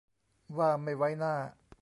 [0.57, 1.35] ว่าไม่ไว้หน้า